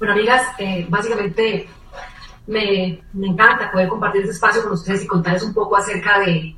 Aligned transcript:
Bueno, 0.00 0.14
amigas, 0.14 0.46
eh, 0.58 0.86
básicamente 0.88 1.68
me, 2.46 3.02
me, 3.12 3.26
encanta 3.26 3.70
poder 3.70 3.86
compartir 3.86 4.22
este 4.22 4.32
espacio 4.32 4.62
con 4.62 4.72
ustedes 4.72 5.04
y 5.04 5.06
contarles 5.06 5.42
un 5.42 5.52
poco 5.52 5.76
acerca 5.76 6.20
de, 6.20 6.56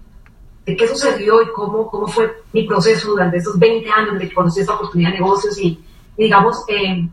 de 0.65 0.77
qué 0.77 0.87
sucedió 0.87 1.43
y 1.43 1.51
cómo, 1.53 1.91
cómo 1.91 2.07
fue 2.07 2.33
mi 2.53 2.69
proceso 2.69 3.11
durante 3.11 3.39
estos 3.39 3.59
20 3.59 3.91
años 3.91 4.17
de 4.21 4.29
que 4.29 4.35
conocí 4.35 4.61
esta 4.61 4.75
oportunidad 4.75 5.11
de 5.11 5.19
negocios 5.19 5.59
y, 5.59 5.83
digamos, 6.17 6.65
eh, 6.69 7.09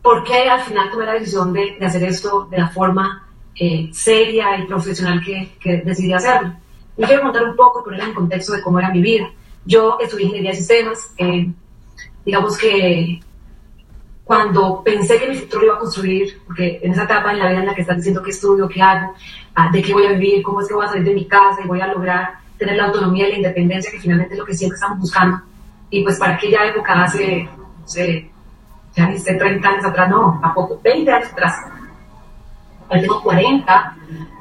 por 0.00 0.24
qué 0.24 0.48
al 0.48 0.62
final 0.62 0.90
tomé 0.90 1.04
la 1.04 1.12
decisión 1.12 1.52
de, 1.52 1.76
de 1.78 1.84
hacer 1.84 2.02
esto 2.04 2.48
de 2.50 2.56
la 2.56 2.68
forma 2.70 3.28
eh, 3.56 3.90
seria 3.92 4.58
y 4.60 4.66
profesional 4.66 5.22
que, 5.22 5.58
que, 5.60 5.82
decidí 5.84 6.14
hacerlo. 6.14 6.54
Y 6.96 7.04
quiero 7.04 7.24
contar 7.24 7.44
un 7.44 7.54
poco 7.54 7.84
poner 7.84 8.00
en 8.00 8.14
contexto 8.14 8.54
de 8.54 8.62
cómo 8.62 8.78
era 8.78 8.88
mi 8.88 9.02
vida. 9.02 9.30
Yo 9.66 9.98
estudié 10.00 10.24
ingeniería 10.24 10.52
de 10.52 10.56
sistemas, 10.56 11.12
eh, 11.18 11.52
digamos 12.24 12.56
que 12.56 13.20
cuando 14.30 14.80
pensé 14.84 15.18
que 15.18 15.26
mi 15.26 15.34
futuro 15.34 15.64
iba 15.64 15.74
a 15.74 15.78
construir, 15.80 16.40
porque 16.46 16.78
en 16.84 16.92
esa 16.92 17.02
etapa 17.02 17.32
en 17.32 17.40
la 17.40 17.48
vida 17.48 17.58
en 17.58 17.66
la 17.66 17.74
que 17.74 17.80
estás 17.80 17.96
diciendo 17.96 18.22
qué 18.22 18.30
estudio, 18.30 18.68
qué 18.68 18.80
hago, 18.80 19.12
ah, 19.56 19.70
de 19.72 19.82
qué 19.82 19.92
voy 19.92 20.06
a 20.06 20.12
vivir, 20.12 20.40
cómo 20.44 20.60
es 20.60 20.68
que 20.68 20.74
voy 20.74 20.86
a 20.86 20.88
salir 20.88 21.02
de 21.02 21.14
mi 21.14 21.26
casa 21.26 21.60
y 21.64 21.66
voy 21.66 21.80
a 21.80 21.88
lograr 21.88 22.34
tener 22.56 22.76
la 22.76 22.84
autonomía 22.84 23.26
y 23.26 23.32
la 23.32 23.36
independencia 23.38 23.90
que 23.90 23.98
finalmente 23.98 24.34
es 24.34 24.38
lo 24.38 24.46
que 24.46 24.54
siempre 24.54 24.76
estamos 24.76 25.00
buscando. 25.00 25.40
Y 25.90 26.04
pues 26.04 26.16
para 26.16 26.34
aquella 26.34 26.64
época 26.64 27.02
hace, 27.02 27.42
no 27.42 27.88
sé, 27.88 28.30
ya 28.94 29.18
sé, 29.18 29.34
30 29.34 29.68
años 29.68 29.84
atrás, 29.84 30.08
no, 30.08 30.38
tampoco, 30.40 30.80
20 30.80 31.10
años 31.10 31.32
atrás. 31.32 31.56
Ahora 32.88 33.00
tengo 33.00 33.22
40 33.24 33.96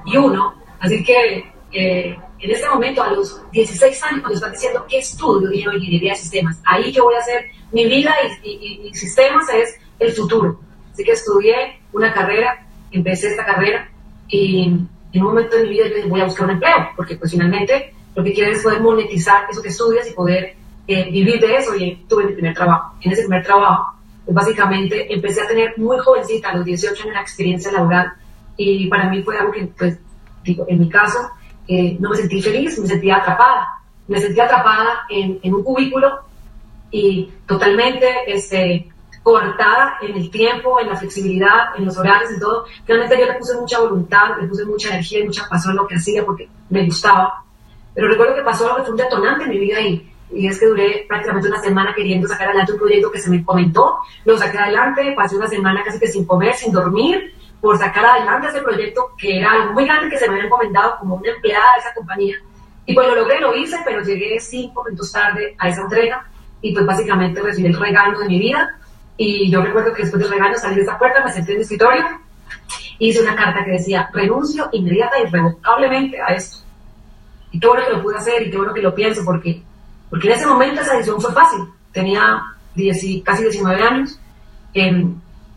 y 0.06 0.18
uno, 0.18 0.54
así 0.82 1.04
que 1.04 1.52
eh, 1.72 2.16
en 2.42 2.52
este 2.52 2.70
momento, 2.70 3.04
a 3.04 3.12
los 3.12 3.42
16 3.52 4.04
años, 4.04 4.22
cuando 4.22 4.36
están 4.36 4.52
diciendo 4.52 4.86
qué 4.90 5.00
estudio, 5.00 5.52
y 5.52 5.62
ingeniería 5.62 6.14
de 6.14 6.20
sistemas, 6.20 6.60
ahí 6.66 6.92
yo 6.92 7.04
voy 7.04 7.16
a 7.16 7.20
hacer 7.20 7.46
mi 7.72 7.86
vida 7.86 8.14
y, 8.44 8.88
y, 8.88 8.94
sistemas 8.94 9.46
es 9.54 9.78
el 10.00 10.12
futuro. 10.14 10.60
Así 10.94 11.04
que 11.04 11.12
estudié 11.12 11.82
una 11.94 12.14
carrera, 12.14 12.66
empecé 12.92 13.30
esta 13.30 13.46
carrera 13.46 13.90
y 14.28 14.64
en 15.12 15.22
un 15.22 15.28
momento 15.28 15.58
de 15.58 15.64
mi 15.64 15.70
vida 15.70 15.88
yo 15.90 15.96
dije, 15.96 16.08
voy 16.08 16.22
a 16.22 16.26
buscar 16.26 16.46
un 16.46 16.52
empleo, 16.52 16.90
porque 16.96 17.16
pues 17.16 17.32
finalmente 17.32 17.94
lo 18.16 18.24
que 18.24 18.34
quieres 18.34 18.58
es 18.58 18.64
poder 18.64 18.82
monetizar 18.82 19.46
eso 19.50 19.62
que 19.62 19.70
estudias 19.70 20.10
y 20.10 20.14
poder 20.14 20.56
eh, 20.88 21.12
vivir 21.12 21.40
de 21.40 21.56
eso 21.56 21.76
y 21.76 22.06
tuve 22.08 22.26
mi 22.26 22.34
primer 22.34 22.54
trabajo. 22.54 22.96
En 23.02 23.12
ese 23.12 23.24
primer 23.24 23.44
trabajo, 23.44 23.94
pues 24.26 24.36
básicamente 24.36 25.14
empecé 25.14 25.42
a 25.42 25.48
tener 25.48 25.74
muy 25.78 25.98
jovencita, 26.00 26.50
a 26.50 26.56
los 26.56 26.66
18 26.66 27.04
años, 27.04 27.14
la 27.16 27.22
experiencia 27.22 27.72
laboral 27.72 28.14
y 28.58 28.88
para 28.88 29.10
mí 29.10 29.24
fue 29.24 29.38
algo 29.38 29.52
que, 29.52 29.68
pues, 29.78 29.98
digo, 30.44 30.66
en 30.68 30.80
mi 30.80 30.90
caso, 30.90 31.18
no 32.00 32.10
me 32.10 32.16
sentí 32.16 32.42
feliz, 32.42 32.80
me 32.80 32.88
sentía 32.88 33.18
atrapada. 33.18 33.80
Me 34.08 34.20
sentía 34.20 34.46
atrapada 34.46 35.06
en, 35.10 35.54
un 35.54 35.64
cubículo 35.64 36.20
y 36.90 37.32
totalmente 37.46 38.08
este, 38.26 38.90
coartada 39.22 39.98
en 40.02 40.18
el 40.18 40.32
tiempo, 40.32 40.80
en 40.80 40.90
la 40.90 40.96
flexibilidad, 40.96 41.78
en 41.78 41.86
los 41.86 41.96
horarios 41.96 42.32
y 42.36 42.40
todo. 42.40 42.66
Realmente 42.88 43.20
yo 43.20 43.28
le 43.28 43.38
puse 43.38 43.56
mucha 43.56 43.80
voluntad, 43.80 44.38
le 44.42 44.48
puse 44.48 44.66
mucha 44.66 44.90
energía 44.90 45.20
y 45.20 45.26
mucha 45.26 45.48
pasión 45.48 45.76
lo 45.76 45.86
que 45.86 45.96
hacía 45.96 46.26
porque 46.26 46.50
me 46.70 46.86
gustaba. 46.86 47.44
Pero 47.94 48.08
recuerdo 48.08 48.36
que 48.36 48.42
pasó 48.42 48.66
algo 48.66 48.78
que 48.78 48.84
fue 48.84 48.92
un 48.92 48.98
detonante 48.98 49.44
en 49.44 49.50
mi 49.52 49.60
vida 49.60 49.80
y 49.80 50.48
es 50.48 50.60
que 50.60 50.66
duré 50.66 51.06
prácticamente 51.08 51.50
una 51.50 51.62
semana 51.62 51.94
queriendo 51.94 52.28
sacar 52.28 52.48
adelante 52.48 52.74
un 52.74 52.80
proyecto 52.80 53.12
que 53.12 53.20
se 53.20 53.30
me 53.30 53.46
comentó. 53.46 53.98
Lo 54.26 54.38
saqué 54.40 54.58
adelante, 54.58 55.14
pasé 55.16 55.36
una 55.36 55.48
semana 55.48 55.84
casi 55.84 56.00
que 56.00 56.08
sin 56.08 56.26
comer, 56.26 56.56
sin 56.56 56.72
dormir, 56.72 57.34
por 57.62 57.78
sacar 57.78 58.06
adelante 58.06 58.48
ese 58.48 58.62
proyecto 58.62 59.12
que 59.18 59.40
era 59.40 59.52
algo 59.52 59.74
muy 59.74 59.86
grande 59.86 60.10
que 60.10 60.18
se 60.18 60.28
me 60.28 60.36
había 60.36 60.46
encomendado 60.46 60.98
como 61.00 61.16
una 61.16 61.30
empleada 61.30 61.66
de 61.76 61.80
esa 61.80 61.94
compañía. 61.94 62.36
Y 62.86 62.94
pues 62.94 63.08
lo 63.08 63.16
logré, 63.16 63.40
lo 63.40 63.56
hice, 63.56 63.78
pero 63.86 64.02
llegué 64.02 64.40
cinco 64.40 64.84
minutos 64.84 65.12
tarde 65.12 65.56
a 65.60 65.70
esa 65.70 65.82
entrega 65.82 66.26
y 66.62 66.74
pues 66.74 66.86
básicamente 66.86 67.42
recibí 67.42 67.68
el 67.68 67.80
regalo 67.80 68.20
de 68.20 68.28
mi 68.28 68.40
vida. 68.40 68.78
Y 69.18 69.52
yo 69.52 69.62
recuerdo 69.62 69.94
que 69.94 70.04
después 70.04 70.22
del 70.24 70.32
regalo 70.32 70.56
salí 70.58 70.76
de 70.76 70.84
esa 70.84 70.98
puerta, 70.98 71.24
me 71.24 71.32
senté 71.32 71.52
en 71.52 71.58
mi 71.58 71.64
escritorio, 71.64 72.06
hice 72.98 73.22
una 73.22 73.36
carta 73.36 73.64
que 73.66 73.72
decía, 73.72 74.10
renuncio 74.14 74.70
inmediata 74.72 75.20
y 75.20 75.28
irrevocablemente 75.28 76.22
a 76.22 76.28
esto. 76.28 76.60
Y 77.52 77.60
qué 77.60 77.68
bueno 77.68 77.84
que 77.86 77.94
lo 77.94 78.02
pude 78.02 78.18
hacer 78.18 78.48
y 78.48 78.52
qué 78.52 78.58
bueno 78.58 78.74
que 78.74 78.82
lo 78.82 78.96
pienso, 78.96 79.24
porque, 79.26 79.62
porque 80.10 80.28
en 80.28 80.34
ese 80.34 80.48
momento 80.48 80.82
esa 80.82 80.94
decisión 80.94 81.20
fue 81.20 81.34
fácil. 81.34 81.60
Tenía 81.92 82.42
casi 83.24 83.44
19 83.44 83.82
años 83.82 84.20
eh, 84.74 85.06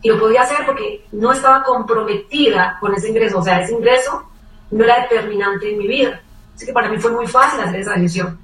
y 0.03 0.09
lo 0.09 0.19
podía 0.19 0.41
hacer 0.41 0.65
porque 0.65 1.05
no 1.13 1.31
estaba 1.31 1.63
comprometida 1.63 2.77
con 2.81 2.93
ese 2.93 3.07
ingreso. 3.09 3.39
O 3.39 3.41
sea, 3.41 3.61
ese 3.61 3.73
ingreso 3.73 4.29
no 4.69 4.83
era 4.83 5.01
determinante 5.01 5.71
en 5.71 5.77
mi 5.77 5.87
vida. 5.87 6.21
Así 6.53 6.65
que 6.65 6.73
para 6.73 6.89
mí 6.89 6.99
fue 6.99 7.11
muy 7.11 7.25
fácil 7.25 7.61
hacer 7.61 7.79
esa 7.79 7.93
decisión. 7.93 8.37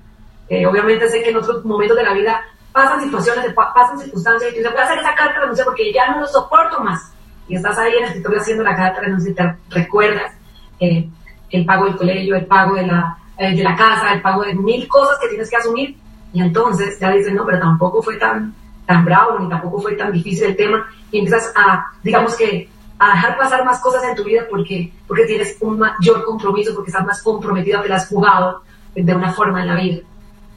Eh, 0.48 0.66
obviamente 0.66 1.10
sé 1.10 1.22
que 1.22 1.30
en 1.30 1.38
otros 1.38 1.64
momentos 1.66 1.98
de 1.98 2.04
la 2.04 2.14
vida 2.14 2.42
pasan 2.72 3.02
situaciones, 3.02 3.54
pasan 3.54 4.00
circunstancias 4.00 4.52
y 4.52 4.54
tú 4.54 4.60
dices, 4.60 4.72
voy 4.72 4.82
a 4.82 4.86
hacer 4.86 5.00
esa 5.00 5.16
carta 5.16 5.34
de 5.34 5.40
renuncia 5.42 5.66
porque 5.66 5.92
ya 5.92 6.12
no 6.12 6.22
lo 6.22 6.28
soporto 6.28 6.80
más. 6.80 7.12
Y 7.50 7.56
estás 7.56 7.78
ahí 7.78 7.92
en 7.92 8.04
el 8.04 8.10
escritorio 8.10 8.40
haciendo 8.40 8.64
la 8.64 8.76
carta 8.76 9.02
de 9.02 9.08
renuncia 9.08 9.32
y 9.32 9.36
te 9.36 9.56
recuerdas 9.70 10.34
eh, 10.80 11.10
el 11.50 11.66
pago 11.66 11.86
del 11.86 11.98
colegio, 11.98 12.36
el 12.38 12.46
pago 12.46 12.76
de 12.76 12.88
la, 12.88 13.18
eh, 13.38 13.54
de 13.54 13.64
la 13.64 13.76
casa, 13.76 14.14
el 14.14 14.22
pago 14.22 14.44
de 14.44 14.54
mil 14.54 14.88
cosas 14.88 15.18
que 15.20 15.28
tienes 15.28 15.50
que 15.50 15.58
asumir. 15.58 15.98
Y 16.32 16.42
entonces 16.42 16.98
ya 17.00 17.12
dices, 17.12 17.34
no, 17.34 17.46
pero 17.46 17.60
tampoco 17.60 18.02
fue 18.02 18.16
tan, 18.16 18.54
tan 18.90 19.06
bravo 19.06 19.38
ni 19.38 19.48
tampoco 19.48 19.80
fue 19.82 19.94
tan 19.94 20.12
difícil 20.12 20.46
el 20.46 20.56
tema. 20.56 20.88
Y 21.12 21.20
empiezas 21.20 21.54
a, 21.56 21.92
digamos 22.04 22.36
que, 22.36 22.68
a 22.98 23.12
dejar 23.12 23.38
pasar 23.38 23.64
más 23.64 23.80
cosas 23.82 24.04
en 24.04 24.16
tu 24.16 24.24
vida 24.24 24.48
porque, 24.50 24.92
porque 25.08 25.26
tienes 25.26 25.58
un 25.62 25.78
mayor 25.78 26.26
compromiso, 26.26 26.74
porque 26.74 26.90
estás 26.90 27.06
más 27.06 27.22
comprometido, 27.22 27.84
que 27.84 27.90
la 27.90 27.98
has 27.98 28.08
jugado 28.08 28.64
de 28.96 29.16
una 29.16 29.32
forma 29.32 29.62
en 29.62 29.68
la 29.68 29.76
vida. 29.76 30.02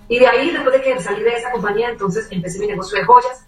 Y 0.09 0.19
de 0.19 0.27
ahí, 0.27 0.51
después 0.51 0.75
de 0.75 0.81
que 0.81 0.99
salí 0.99 1.23
de 1.23 1.35
esa 1.35 1.51
compañía, 1.51 1.91
entonces 1.91 2.27
empecé 2.31 2.59
mi 2.59 2.69
negocio 2.69 2.99
de 2.99 3.05
joyas 3.05 3.47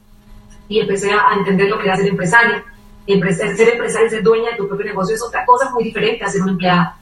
y 0.68 0.80
empecé 0.80 1.12
a, 1.12 1.32
entender 1.34 1.70
lo 1.70 1.78
que 1.78 1.86
era 1.86 1.96
ser 1.96 2.06
empresaria. 2.06 2.62
Ser 3.06 3.68
empresaria 3.70 4.10
ser 4.10 4.22
dueña 4.22 4.50
de 4.50 4.56
tu 4.56 4.68
propio 4.68 4.84
negocio 4.84 5.14
es 5.14 5.22
otra 5.22 5.46
cosa 5.46 5.70
muy 5.70 5.84
diferente 5.84 6.22
a 6.22 6.28
ser 6.28 6.42
una 6.42 6.52
empleada. 6.52 6.96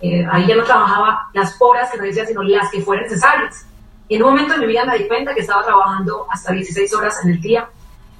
Eh, 0.00 0.26
ahí 0.30 0.46
ya 0.46 0.56
no 0.56 0.64
trabajaba 0.64 1.28
las 1.34 1.54
horas 1.60 1.90
que 1.90 1.98
no 1.98 2.04
decía, 2.04 2.24
sino 2.24 2.42
las 2.42 2.70
que 2.70 2.80
fueran 2.80 3.04
necesarias. 3.04 3.66
En 4.08 4.22
un 4.22 4.30
momento 4.30 4.54
de 4.54 4.60
mi 4.60 4.66
vida 4.66 4.84
me 4.84 4.98
di 4.98 5.08
cuenta 5.08 5.34
que 5.34 5.40
estaba 5.40 5.64
trabajando 5.64 6.26
hasta 6.30 6.52
16 6.52 6.94
horas 6.94 7.18
en 7.24 7.30
el 7.30 7.40
día. 7.40 7.68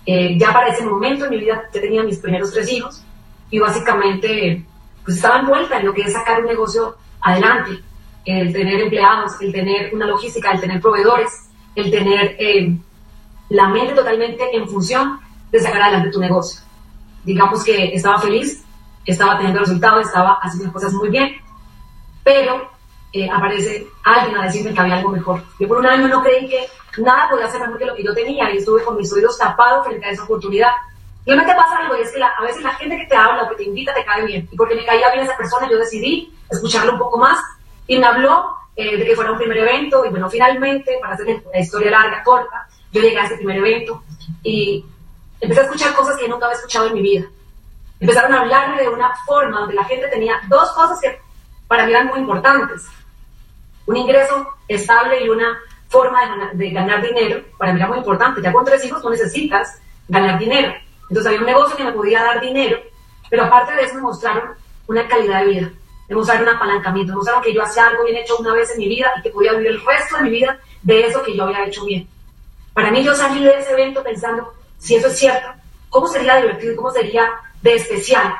Eh, 0.04 0.36
ya 0.38 0.52
para 0.52 0.68
ese 0.68 0.84
momento 0.84 1.24
en 1.24 1.30
mi 1.30 1.38
vida 1.38 1.64
ya 1.72 1.80
tenía 1.80 2.02
mis 2.02 2.18
primeros 2.18 2.52
tres 2.52 2.70
hijos 2.70 3.02
y 3.50 3.58
básicamente 3.58 4.64
pues 5.04 5.16
estaba 5.16 5.40
envuelta 5.40 5.78
en 5.78 5.86
lo 5.86 5.94
que 5.94 6.02
es 6.02 6.12
sacar 6.12 6.40
un 6.40 6.46
negocio 6.46 6.96
adelante 7.20 7.82
el 8.26 8.52
tener 8.52 8.80
empleados, 8.80 9.40
el 9.40 9.52
tener 9.52 9.94
una 9.94 10.06
logística, 10.06 10.50
el 10.50 10.60
tener 10.60 10.80
proveedores, 10.80 11.48
el 11.76 11.90
tener 11.92 12.36
eh, 12.40 12.76
la 13.48 13.68
mente 13.68 13.94
totalmente 13.94 14.44
en 14.52 14.68
función 14.68 15.20
de 15.52 15.60
sacar 15.60 15.82
adelante 15.82 16.10
tu 16.10 16.20
negocio. 16.20 16.60
Digamos 17.24 17.62
que 17.62 17.94
estaba 17.94 18.18
feliz, 18.18 18.64
estaba 19.04 19.36
teniendo 19.36 19.60
resultados, 19.60 20.06
estaba 20.06 20.38
haciendo 20.42 20.72
cosas 20.72 20.92
muy 20.92 21.08
bien, 21.08 21.36
pero 22.24 22.68
eh, 23.12 23.28
aparece 23.30 23.86
alguien 24.04 24.36
a 24.36 24.44
decirme 24.44 24.74
que 24.74 24.80
había 24.80 24.96
algo 24.96 25.10
mejor. 25.10 25.42
Yo 25.58 25.68
por 25.68 25.78
un 25.78 25.86
año 25.86 26.08
no 26.08 26.22
creí 26.22 26.48
que 26.48 26.68
nada 26.98 27.28
podía 27.28 27.48
ser 27.48 27.60
mejor 27.60 27.78
que 27.78 27.86
lo 27.86 27.94
que 27.94 28.04
yo 28.04 28.14
tenía 28.14 28.50
y 28.52 28.58
estuve 28.58 28.82
con 28.82 28.96
mis 28.96 29.12
oídos 29.12 29.38
tapados 29.38 29.86
frente 29.86 30.06
a 30.06 30.10
esa 30.10 30.24
oportunidad. 30.24 30.72
Y 31.24 31.32
te 31.32 31.54
pasa 31.54 31.78
algo 31.80 31.96
y 31.96 32.02
es 32.02 32.12
que 32.12 32.22
a 32.22 32.42
veces 32.42 32.62
la 32.62 32.74
gente 32.74 32.96
que 32.96 33.06
te 33.06 33.16
habla 33.16 33.42
o 33.42 33.48
que 33.50 33.56
te 33.56 33.64
invita 33.64 33.92
te 33.92 34.04
cae 34.04 34.24
bien. 34.24 34.48
Y 34.50 34.56
porque 34.56 34.76
me 34.76 34.84
caía 34.84 35.10
bien 35.10 35.24
esa 35.24 35.36
persona, 35.36 35.68
yo 35.68 35.76
decidí 35.78 36.32
escucharlo 36.48 36.92
un 36.92 36.98
poco 36.98 37.18
más 37.18 37.38
y 37.86 37.98
me 37.98 38.06
habló 38.06 38.54
eh, 38.76 38.96
de 38.96 39.04
que 39.04 39.16
fuera 39.16 39.32
un 39.32 39.38
primer 39.38 39.58
evento 39.58 40.04
y 40.04 40.10
bueno, 40.10 40.30
finalmente, 40.30 40.98
para 41.00 41.14
hacer 41.14 41.42
la 41.52 41.58
historia 41.58 41.90
larga, 41.90 42.22
corta, 42.22 42.68
yo 42.92 43.00
llegué 43.00 43.18
a 43.18 43.24
ese 43.24 43.36
primer 43.36 43.56
evento 43.56 44.04
y 44.42 44.84
empecé 45.40 45.60
a 45.60 45.64
escuchar 45.64 45.94
cosas 45.94 46.16
que 46.16 46.28
nunca 46.28 46.46
había 46.46 46.56
escuchado 46.56 46.86
en 46.86 46.94
mi 46.94 47.02
vida. 47.02 47.26
Empezaron 47.98 48.34
a 48.34 48.42
hablarme 48.42 48.82
de 48.82 48.88
una 48.88 49.12
forma 49.24 49.60
donde 49.60 49.74
la 49.74 49.84
gente 49.84 50.08
tenía 50.08 50.40
dos 50.48 50.70
cosas 50.72 51.00
que 51.00 51.18
para 51.68 51.86
mí 51.86 51.92
eran 51.92 52.08
muy 52.08 52.20
importantes. 52.20 52.86
Un 53.86 53.96
ingreso 53.96 54.48
estable 54.68 55.24
y 55.24 55.28
una 55.28 55.58
forma 55.88 56.50
de 56.52 56.70
ganar, 56.70 57.02
dinero, 57.02 57.42
para 57.58 57.72
mí 57.72 57.78
era 57.78 57.88
muy 57.88 57.98
importante. 57.98 58.42
Ya 58.42 58.52
con 58.52 58.64
tres 58.64 58.84
hijos 58.84 59.00
tú 59.00 59.10
necesitas 59.10 59.80
ganar 60.08 60.38
dinero. 60.38 60.72
Entonces 61.08 61.26
había 61.26 61.40
un 61.40 61.46
negocio 61.46 61.76
que 61.76 61.84
me 61.84 61.92
podía 61.92 62.22
dar 62.22 62.40
dinero, 62.40 62.78
pero 63.30 63.44
aparte 63.44 63.74
de 63.74 63.82
eso 63.82 63.94
me 63.94 64.02
mostraron 64.02 64.50
una 64.88 65.06
calidad 65.06 65.40
de 65.40 65.46
vida 65.46 65.72
demostrar 66.08 66.42
un 66.42 66.48
apalancamiento, 66.48 67.12
demostraron 67.12 67.42
que 67.42 67.52
yo 67.52 67.62
hacía 67.62 67.88
algo 67.88 68.04
bien 68.04 68.16
hecho 68.16 68.36
una 68.36 68.54
vez 68.54 68.70
en 68.72 68.78
mi 68.78 68.88
vida 68.88 69.12
y 69.18 69.22
que 69.22 69.30
podía 69.30 69.52
vivir 69.52 69.68
el 69.68 69.84
resto 69.84 70.16
de 70.16 70.22
mi 70.22 70.30
vida 70.30 70.58
de 70.82 71.06
eso 71.06 71.22
que 71.22 71.36
yo 71.36 71.44
había 71.44 71.66
hecho 71.66 71.84
bien. 71.84 72.08
Para 72.72 72.90
mí 72.90 73.02
yo 73.02 73.14
salí 73.14 73.42
de 73.42 73.58
ese 73.58 73.72
evento 73.72 74.02
pensando, 74.02 74.52
si 74.78 74.96
eso 74.96 75.08
es 75.08 75.18
cierto, 75.18 75.48
¿cómo 75.88 76.06
sería 76.06 76.36
divertido 76.36 76.76
cómo 76.76 76.90
sería 76.90 77.30
de 77.62 77.74
especial 77.74 78.34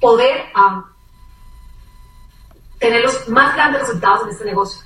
poder 0.00 0.46
tener 2.82 3.00
los 3.00 3.28
más 3.28 3.54
grandes 3.54 3.82
resultados 3.82 4.24
en 4.24 4.30
este 4.30 4.44
negocio? 4.44 4.82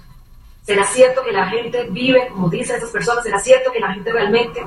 ¿Será 0.63 0.85
cierto 0.85 1.25
que 1.25 1.33
la 1.33 1.47
gente 1.47 1.85
vive, 1.91 2.29
como 2.29 2.49
dicen 2.49 2.77
esas 2.77 2.91
personas, 2.91 3.25
será 3.25 3.39
cierto 3.39 3.73
que 3.73 3.81
la 3.81 3.93
gente 3.93 4.13
realmente 4.13 4.65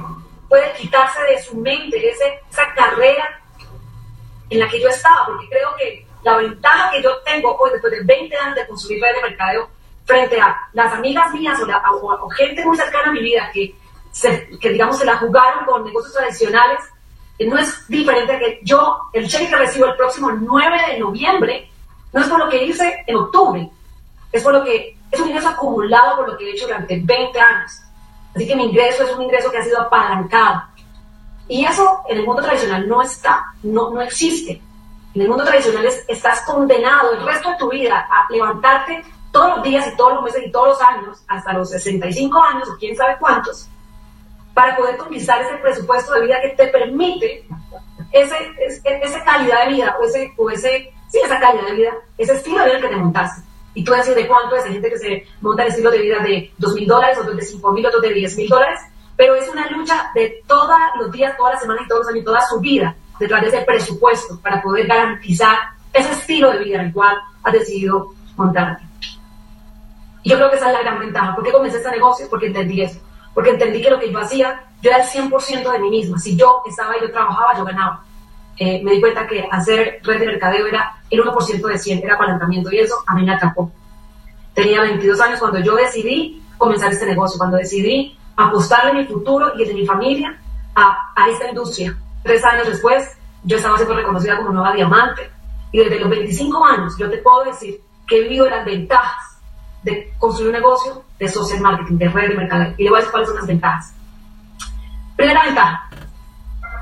puede 0.50 0.74
quitarse 0.74 1.22
de 1.24 1.42
su 1.44 1.56
mente 1.58 2.10
ese, 2.10 2.40
esa 2.50 2.74
carrera 2.74 3.40
en 4.50 4.60
la 4.60 4.68
que 4.68 4.82
yo 4.82 4.90
estaba? 4.90 5.28
Porque 5.28 5.48
creo 5.48 5.76
que 5.78 6.06
la 6.24 6.38
ventaja 6.38 6.92
que 6.92 7.04
yo 7.04 7.18
tengo 7.24 7.56
hoy, 7.58 7.72
después 7.72 7.94
de 7.94 8.04
20 8.04 8.36
años 8.36 8.56
de 8.56 8.68
consumir 8.68 9.02
redes 9.02 9.16
de 9.18 9.30
mercadeo, 9.30 9.70
frente 10.06 10.42
a 10.42 10.58
las 10.74 10.92
amigas 10.94 11.32
mías 11.34 11.60
o, 11.62 12.30
gente 12.30 12.66
muy 12.66 12.76
cercana 12.76 13.10
a 13.10 13.12
mi 13.12 13.22
vida 13.22 13.52
que, 13.54 13.76
que, 14.60 14.70
digamos, 14.70 14.98
se 14.98 15.06
la 15.06 15.18
jugaron 15.18 15.66
con 15.66 15.84
negocios 15.84 16.14
tradicionales, 16.14 16.80
no 17.40 17.58
es 17.58 17.88
diferente 17.88 18.34
a 18.34 18.40
que 18.40 18.60
yo, 18.64 19.00
el 19.14 19.28
cheque 19.28 19.50
que 19.50 19.56
recibo 19.56 19.86
el 19.86 19.96
próximo 19.96 20.32
9 20.32 20.78
de 20.92 21.00
noviembre, 21.00 21.70
no 22.14 22.22
es 22.22 22.28
por 22.28 22.40
lo 22.40 22.50
que 22.50 22.64
hice 22.64 23.04
en 23.06 23.16
octubre, 23.16 23.70
es 24.32 24.44
por 24.44 24.54
lo 24.54 24.64
que 24.64 24.98
es 25.12 25.20
un 25.20 25.28
ingreso 25.28 25.50
acumulado 25.50 26.18
por 26.18 26.30
lo 26.30 26.38
que 26.38 26.46
he 26.46 26.52
hecho 26.52 26.68
durante 26.68 27.00
20 27.04 27.40
años. 27.40 27.72
Así 28.36 28.48
que 28.48 28.56
mi 28.56 28.66
ingreso 28.66 29.04
es 29.04 29.12
un 29.16 29.24
ingreso 29.24 29.52
que 29.52 29.58
ha 29.58 29.64
sido 29.64 29.82
apalancado. 29.82 30.64
Y 31.48 31.66
eso 31.66 32.04
en 32.08 32.20
el 32.20 32.26
mundo 32.26 32.44
tradicional 32.44 32.88
no 32.88 33.02
está, 33.02 33.54
no, 33.64 33.90
no 33.90 34.02
existe. 34.02 34.62
En 35.16 35.22
el 35.24 35.28
mundo 35.28 35.44
tradicional 35.44 35.88
estás 36.08 36.42
condenado 36.42 37.14
el 37.14 37.26
resto 37.26 37.50
de 37.50 37.58
tu 37.58 37.70
vida 37.70 38.08
a 38.10 38.32
levantarte 38.32 39.04
todos 39.32 39.58
los 39.58 39.64
días 39.64 39.88
y 39.92 39.98
todos 39.98 40.14
los 40.14 40.24
meses 40.24 40.44
y 40.46 40.52
todos 40.52 40.70
los 40.70 40.82
años, 40.82 41.24
hasta 41.28 41.54
los 41.54 41.70
65 41.72 42.42
años 42.42 42.70
o 42.70 42.78
quién 42.78 42.96
sabe 42.96 43.18
cuántos, 43.20 43.68
para 44.54 44.76
poder 44.76 44.98
conquistar 44.98 45.42
ese 45.42 45.56
presupuesto 45.58 46.14
de 46.14 46.22
vida 46.22 46.42
que 46.42 46.50
te 46.50 46.68
permite 46.68 47.48
ese, 48.12 48.36
esa 48.84 49.24
calidad 49.24 49.66
de 49.66 49.74
vida 49.74 49.96
o 50.00 50.06
ese, 50.06 50.34
o 50.38 50.50
ese, 50.50 50.94
sí, 51.10 51.20
esa 51.24 51.40
calidad 51.40 51.66
de 51.66 51.74
vida, 51.74 51.92
ese 52.18 52.34
estilo 52.34 52.60
de 52.60 52.66
vida 52.66 52.82
que 52.82 52.88
te 52.88 52.96
montaste. 52.96 53.42
Y 53.74 53.84
tú 53.84 53.92
decís 53.92 54.16
de 54.16 54.28
cuánto 54.28 54.56
es, 54.56 54.66
hay 54.66 54.74
gente 54.74 54.90
que 54.90 54.98
se 54.98 55.28
monta 55.42 55.64
el 55.64 55.70
estilo 55.70 55.92
de 55.92 56.00
vida 56.00 56.20
de 56.20 56.52
2 56.58 56.74
mil 56.76 56.88
dólares, 56.88 57.18
otros 57.20 57.36
de 57.36 57.44
5 57.44 57.72
mil, 57.72 57.86
otros 57.86 58.02
de 58.02 58.14
10 58.14 58.38
mil 58.38 58.50
dólares, 58.50 58.80
pero 59.16 59.36
es 59.36 59.48
una 59.50 59.70
lucha 59.70 60.12
de 60.16 60.44
todos 60.48 60.78
los 60.98 61.12
días, 61.12 61.36
todas 61.38 61.54
las 61.54 61.62
semanas 61.62 61.84
y 61.86 61.88
todos 61.88 62.06
los 62.06 62.14
años, 62.14 62.26
toda 62.26 62.42
su 62.42 62.60
vida, 62.60 62.96
detrás 63.20 63.42
de 63.42 63.48
ese 63.50 63.62
presupuesto 63.62 64.40
para 64.42 64.62
poder 64.62 64.88
garantizar 64.88 65.58
ese 65.94 66.12
estilo 66.12 66.52
de 66.52 66.60
vida 66.60 66.80
en 66.80 66.88
el 66.88 66.94
cual 66.94 67.18
has 67.44 67.54
decidido 67.54 68.14
montarte. 68.38 68.84
Y 70.24 70.30
yo 70.30 70.38
creo 70.38 70.50
que 70.50 70.58
esa 70.58 70.68
es 70.68 70.74
la 70.74 70.82
gran 70.82 71.00
ventaja. 71.00 71.36
¿Por 71.36 71.44
qué 71.44 71.52
comencé 71.52 71.78
este 71.78 71.92
negocio? 71.92 72.28
Porque 72.30 72.48
entendí 72.48 72.82
eso. 72.82 73.00
Porque 73.34 73.52
entendí 73.52 73.82
que 73.82 73.90
lo 73.90 74.00
que 74.00 74.12
yo 74.12 74.20
hacía, 74.20 74.64
yo 74.82 74.90
era 74.90 75.04
el 75.04 75.10
100% 75.10 75.72
de 75.72 75.80
mí 75.80 75.90
misma. 75.90 76.20
Si 76.20 76.36
yo 76.36 76.62
estaba 76.68 76.98
y 76.98 77.02
yo 77.02 77.12
trabajaba, 77.12 77.58
yo 77.58 77.64
ganaba. 77.64 78.04
Eh, 78.60 78.82
me 78.84 78.92
di 78.92 79.00
cuenta 79.00 79.26
que 79.26 79.48
hacer 79.50 80.02
red 80.04 80.20
de 80.20 80.26
mercadeo 80.26 80.68
era 80.68 80.98
el 81.10 81.24
1% 81.24 81.66
de 81.66 81.78
100, 81.78 82.04
era 82.04 82.16
apalancamiento 82.16 82.70
y 82.72 82.80
eso 82.80 82.96
a 83.08 83.16
mí 83.16 83.24
me 83.24 83.34
atrapó. 83.34 83.72
Tenía 84.54 84.82
22 84.82 85.20
años 85.22 85.40
cuando 85.40 85.60
yo 85.60 85.76
decidí 85.76 86.44
comenzar 86.58 86.92
este 86.92 87.06
negocio, 87.06 87.38
cuando 87.38 87.56
decidí 87.56 88.18
apostarle 88.36 88.94
mi 88.94 89.06
futuro 89.06 89.54
y 89.58 89.62
el 89.62 89.70
de 89.70 89.74
mi 89.76 89.86
familia 89.86 90.38
a, 90.76 91.14
a 91.16 91.30
esta 91.30 91.48
industria. 91.48 91.98
Tres 92.22 92.44
años 92.44 92.68
después, 92.68 93.18
yo 93.46 93.56
estaba 93.56 93.78
siendo 93.78 93.96
reconocida 93.96 94.36
como 94.36 94.50
nueva 94.50 94.74
diamante 94.74 95.32
y 95.72 95.80
desde 95.80 96.00
los 96.00 96.10
25 96.10 96.66
años 96.66 96.98
yo 96.98 97.10
te 97.10 97.20
puedo 97.20 97.46
decir 97.46 97.80
que 98.06 98.18
he 98.18 98.24
vivido 98.24 98.50
las 98.50 98.66
ventajas 98.66 99.40
de 99.84 100.12
construir 100.18 100.50
un 100.50 100.56
negocio 100.56 101.04
de 101.18 101.28
social 101.30 101.62
marketing, 101.62 101.98
de 101.98 102.10
red 102.10 102.30
de 102.30 102.36
mercadeo. 102.36 102.74
Y 102.78 102.84
le 102.84 102.90
voy 102.90 102.98
a 102.98 103.00
decir 103.00 103.12
cuáles 103.12 103.30
son 103.30 103.38
las 103.38 103.48
ventajas. 103.48 103.94
Primera 105.16 105.46
ventaja, 105.46 105.90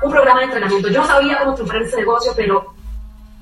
un 0.02 0.10
programa 0.10 0.40
de 0.40 0.46
entrenamiento. 0.46 0.88
Yo 0.88 1.00
no 1.00 1.06
sabía 1.06 1.38
cómo 1.38 1.54
triunfar 1.54 1.78
en 1.78 1.82
ese 1.84 1.96
negocio, 1.96 2.32
pero 2.36 2.74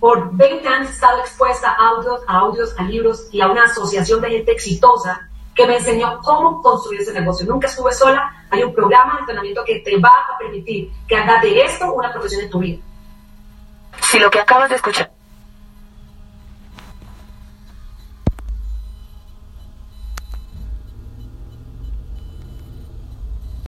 por 0.00 0.36
20 0.36 0.68
años 0.68 0.90
he 0.90 0.92
estado 0.92 1.20
expuesta 1.20 1.70
a 1.70 1.88
audios, 1.88 2.20
a 2.26 2.38
audios, 2.38 2.74
a 2.78 2.82
libros 2.82 3.28
y 3.32 3.40
a 3.40 3.48
una 3.48 3.64
asociación 3.64 4.20
de 4.20 4.30
gente 4.30 4.52
exitosa 4.52 5.28
que 5.54 5.66
me 5.66 5.76
enseñó 5.76 6.20
cómo 6.22 6.60
construir 6.62 7.00
ese 7.00 7.12
negocio. 7.12 7.46
Nunca 7.46 7.66
estuve 7.66 7.92
sola, 7.92 8.46
hay 8.50 8.62
un 8.62 8.74
programa 8.74 9.14
de 9.14 9.20
entrenamiento 9.20 9.64
que 9.64 9.80
te 9.80 9.98
va 9.98 10.12
a 10.34 10.38
permitir 10.38 10.90
que 11.08 11.16
hagas 11.16 11.42
de 11.42 11.62
esto 11.62 11.92
una 11.94 12.12
profesión 12.12 12.42
en 12.42 12.50
tu 12.50 12.58
vida. 12.58 12.82
Si 14.02 14.18
lo 14.18 14.30
que 14.30 14.38
acabas 14.38 14.68
de 14.68 14.76
escuchar 14.76 15.15